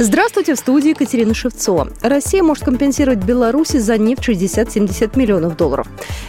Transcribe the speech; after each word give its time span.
Здравствуйте, 0.00 0.54
в 0.54 0.58
студии 0.60 0.90
Екатерина 0.90 1.34
Шевцова. 1.34 1.88
Россия 2.02 2.40
может 2.40 2.62
компенсировать 2.62 3.18
Беларуси 3.18 3.78
за 3.78 3.98
нефть 3.98 4.28
60-70 4.28 5.18
миллионов 5.18 5.56
долларов. 5.56 5.88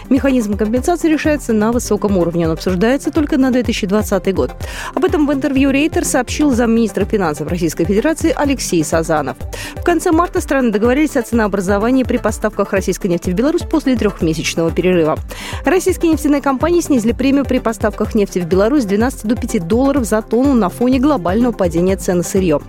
Механизм 0.09 0.57
компенсации 0.57 1.07
решается 1.07 1.53
на 1.53 1.71
высоком 1.71 2.17
уровне. 2.17 2.47
Он 2.47 2.53
обсуждается 2.53 3.11
только 3.11 3.37
на 3.37 3.51
2020 3.51 4.33
год. 4.33 4.55
Об 4.95 5.05
этом 5.05 5.27
в 5.27 5.33
интервью 5.33 5.69
Рейтер 5.69 6.03
сообщил 6.03 6.49
замминистра 6.49 7.05
финансов 7.05 7.47
Российской 7.47 7.85
Федерации 7.85 8.33
Алексей 8.35 8.83
Сазанов. 8.83 9.37
В 9.75 9.83
конце 9.83 10.11
марта 10.11 10.41
страны 10.41 10.71
договорились 10.71 11.15
о 11.15 11.21
ценообразовании 11.21 12.03
при 12.03 12.17
поставках 12.17 12.73
российской 12.73 13.05
нефти 13.05 13.29
в 13.29 13.33
Беларусь 13.35 13.61
после 13.61 13.95
трехмесячного 13.95 14.71
перерыва. 14.71 15.19
Российские 15.63 16.13
нефтяные 16.13 16.41
компании 16.41 16.81
снизили 16.81 17.11
премию 17.11 17.45
при 17.45 17.59
поставках 17.59 18.15
нефти 18.15 18.39
в 18.39 18.47
Беларусь 18.47 18.81
с 18.81 18.87
12 18.87 19.27
до 19.27 19.35
5 19.35 19.67
долларов 19.67 20.05
за 20.05 20.23
тонну 20.23 20.55
на 20.55 20.69
фоне 20.69 20.97
глобального 20.97 21.51
падения 21.51 21.97
цен 21.97 22.17
на 22.17 22.23
сырье. 22.23 22.61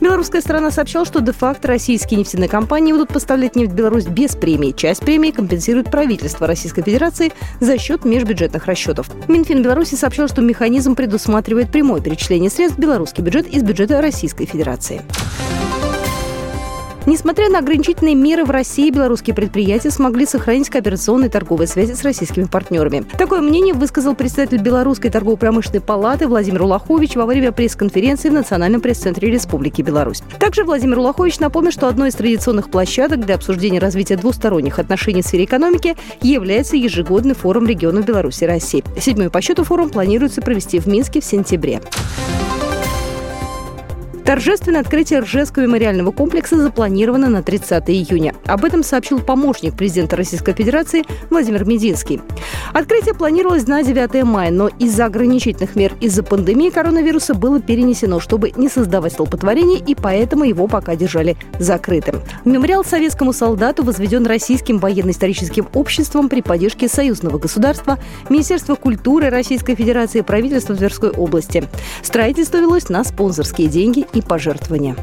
Белорусская 0.00 0.40
страна 0.48 0.70
сообщала, 0.70 1.04
что 1.04 1.20
де-факто 1.20 1.68
российские 1.68 2.20
нефтяные 2.20 2.48
компании 2.48 2.92
будут 2.92 3.12
поставлять 3.12 3.54
нефть 3.54 3.72
в 3.72 3.74
Беларусь 3.74 4.06
без 4.06 4.34
премии. 4.34 4.72
Часть 4.72 5.02
премии 5.02 5.30
компенсирует 5.30 5.90
правительство 5.90 6.46
Российской 6.46 6.80
Федерации 6.80 7.32
за 7.60 7.76
счет 7.76 8.06
межбюджетных 8.06 8.64
расчетов. 8.64 9.10
Минфин 9.28 9.62
Беларуси 9.62 9.94
сообщил, 9.94 10.26
что 10.26 10.40
механизм 10.40 10.94
предусматривает 10.94 11.70
прямое 11.70 12.00
перечисление 12.00 12.48
средств 12.48 12.78
в 12.78 12.80
белорусский 12.80 13.22
бюджет 13.22 13.46
из 13.46 13.62
бюджета 13.62 14.00
Российской 14.00 14.46
Федерации. 14.46 15.02
Несмотря 17.08 17.48
на 17.48 17.60
ограничительные 17.60 18.14
меры 18.14 18.44
в 18.44 18.50
России, 18.50 18.90
белорусские 18.90 19.34
предприятия 19.34 19.90
смогли 19.90 20.26
сохранить 20.26 20.68
кооперационные 20.68 21.30
торговые 21.30 21.66
связи 21.66 21.94
с 21.94 22.02
российскими 22.02 22.44
партнерами. 22.44 23.06
Такое 23.16 23.40
мнение 23.40 23.72
высказал 23.72 24.14
председатель 24.14 24.58
Белорусской 24.58 25.10
торгово-промышленной 25.10 25.80
палаты 25.80 26.28
Владимир 26.28 26.64
Улахович 26.64 27.16
во 27.16 27.24
время 27.24 27.50
пресс-конференции 27.50 28.28
в 28.28 28.34
Национальном 28.34 28.82
пресс-центре 28.82 29.30
Республики 29.30 29.80
Беларусь. 29.80 30.22
Также 30.38 30.64
Владимир 30.64 30.98
Улахович 30.98 31.38
напомнил, 31.38 31.72
что 31.72 31.88
одной 31.88 32.10
из 32.10 32.14
традиционных 32.14 32.70
площадок 32.70 33.24
для 33.24 33.36
обсуждения 33.36 33.78
развития 33.78 34.16
двусторонних 34.16 34.78
отношений 34.78 35.22
в 35.22 35.26
сфере 35.26 35.46
экономики 35.46 35.96
является 36.20 36.76
ежегодный 36.76 37.34
форум 37.34 37.66
регионов 37.66 38.04
Беларуси 38.04 38.44
и 38.44 38.48
России. 38.48 38.84
Седьмой 39.00 39.30
по 39.30 39.40
счету 39.40 39.64
форум 39.64 39.88
планируется 39.88 40.42
провести 40.42 40.78
в 40.78 40.86
Минске 40.86 41.22
в 41.22 41.24
сентябре. 41.24 41.80
Торжественное 44.28 44.82
открытие 44.82 45.20
Ржевского 45.20 45.62
мемориального 45.62 46.10
комплекса 46.10 46.58
запланировано 46.58 47.30
на 47.30 47.42
30 47.42 47.88
июня. 47.88 48.34
Об 48.44 48.66
этом 48.66 48.82
сообщил 48.82 49.20
помощник 49.20 49.74
президента 49.74 50.16
Российской 50.16 50.52
Федерации 50.52 51.04
Владимир 51.30 51.64
Мединский. 51.64 52.20
Открытие 52.74 53.14
планировалось 53.14 53.66
на 53.66 53.82
9 53.82 54.24
мая, 54.24 54.50
но 54.50 54.68
из-за 54.68 55.06
ограничительных 55.06 55.76
мер 55.76 55.94
из-за 56.02 56.22
пандемии 56.22 56.68
коронавируса 56.68 57.32
было 57.32 57.58
перенесено, 57.58 58.20
чтобы 58.20 58.52
не 58.54 58.68
создавать 58.68 59.14
столпотворение, 59.14 59.78
и 59.78 59.94
поэтому 59.94 60.44
его 60.44 60.66
пока 60.66 60.94
держали 60.94 61.38
закрытым. 61.58 62.20
Мемориал 62.44 62.84
советскому 62.84 63.32
солдату 63.32 63.82
возведен 63.82 64.26
Российским 64.26 64.76
военно-историческим 64.76 65.68
обществом 65.72 66.28
при 66.28 66.42
поддержке 66.42 66.86
союзного 66.86 67.38
государства, 67.38 67.98
Министерства 68.28 68.74
культуры 68.74 69.30
Российской 69.30 69.74
Федерации 69.74 70.18
и 70.18 70.22
правительства 70.22 70.76
Тверской 70.76 71.08
области. 71.12 71.64
Строительство 72.02 72.58
велось 72.58 72.90
на 72.90 73.02
спонсорские 73.04 73.68
деньги 73.68 74.06
пожертвования. 74.22 74.96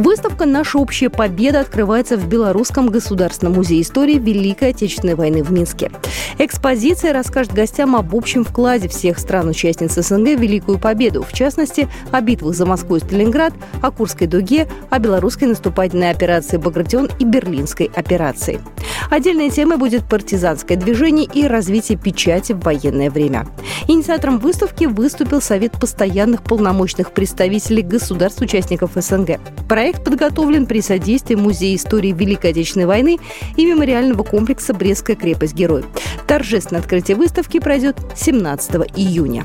Выставка 0.00 0.46
«Наша 0.46 0.78
общая 0.78 1.10
победа» 1.10 1.60
открывается 1.60 2.16
в 2.16 2.26
Белорусском 2.26 2.86
государственном 2.86 3.56
музее 3.56 3.82
истории 3.82 4.14
Великой 4.14 4.70
Отечественной 4.70 5.14
войны 5.14 5.42
в 5.42 5.52
Минске. 5.52 5.92
Экспозиция 6.38 7.12
расскажет 7.12 7.52
гостям 7.52 7.94
об 7.94 8.14
общем 8.14 8.42
вкладе 8.42 8.88
всех 8.88 9.18
стран-участниц 9.18 9.92
СНГ 9.92 10.38
в 10.38 10.40
Великую 10.40 10.78
Победу, 10.78 11.22
в 11.22 11.34
частности, 11.34 11.86
о 12.12 12.22
битвах 12.22 12.54
за 12.54 12.64
Москву 12.64 12.96
и 12.96 13.00
Сталинград, 13.00 13.52
о 13.82 13.90
Курской 13.90 14.26
дуге, 14.26 14.68
о 14.88 14.98
белорусской 14.98 15.48
наступательной 15.48 16.08
операции 16.08 16.56
«Багратион» 16.56 17.10
и 17.18 17.24
Берлинской 17.26 17.90
операции. 17.94 18.58
Отдельной 19.10 19.50
темой 19.50 19.76
будет 19.76 20.08
партизанское 20.08 20.78
движение 20.78 21.26
и 21.26 21.46
развитие 21.46 21.98
печати 21.98 22.52
в 22.52 22.60
военное 22.60 23.10
время. 23.10 23.46
Инициатором 23.86 24.38
выставки 24.38 24.84
выступил 24.84 25.42
Совет 25.42 25.72
постоянных 25.72 26.42
полномочных 26.42 27.12
представителей 27.12 27.82
государств-участников 27.82 28.92
СНГ. 28.94 29.40
Проект 29.68 29.89
подготовлен 29.98 30.66
при 30.66 30.80
содействии 30.80 31.34
Музея 31.34 31.76
истории 31.76 32.12
Великой 32.12 32.52
Отечественной 32.52 32.86
войны 32.86 33.18
и 33.56 33.66
мемориального 33.66 34.22
комплекса 34.22 34.72
«Брестская 34.74 35.16
крепость-герой». 35.16 35.84
Торжественное 36.26 36.80
открытие 36.80 37.16
выставки 37.16 37.58
пройдет 37.58 37.96
17 38.16 38.76
июня. 38.96 39.44